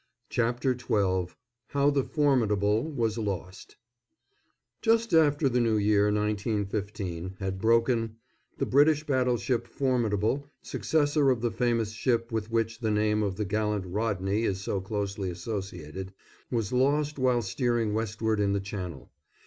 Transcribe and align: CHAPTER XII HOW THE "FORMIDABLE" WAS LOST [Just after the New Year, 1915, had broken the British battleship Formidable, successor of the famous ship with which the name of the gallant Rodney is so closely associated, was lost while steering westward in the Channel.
CHAPTER 0.31 0.75
XII 0.75 1.31
HOW 1.67 1.91
THE 1.91 2.03
"FORMIDABLE" 2.03 2.89
WAS 2.93 3.19
LOST 3.19 3.75
[Just 4.81 5.13
after 5.13 5.47
the 5.47 5.59
New 5.59 5.77
Year, 5.77 6.05
1915, 6.05 7.35
had 7.39 7.61
broken 7.61 8.15
the 8.57 8.65
British 8.65 9.05
battleship 9.05 9.67
Formidable, 9.67 10.47
successor 10.63 11.29
of 11.29 11.41
the 11.41 11.51
famous 11.51 11.91
ship 11.91 12.31
with 12.31 12.49
which 12.49 12.79
the 12.79 12.89
name 12.89 13.21
of 13.21 13.35
the 13.35 13.45
gallant 13.45 13.85
Rodney 13.85 14.43
is 14.43 14.59
so 14.59 14.81
closely 14.81 15.29
associated, 15.29 16.11
was 16.49 16.73
lost 16.73 17.19
while 17.19 17.43
steering 17.43 17.93
westward 17.93 18.39
in 18.39 18.53
the 18.53 18.59
Channel. 18.59 19.11